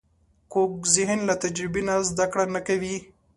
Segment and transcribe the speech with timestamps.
[0.51, 2.97] کوږ ذهن له تجربې نه زده کړه نه کوي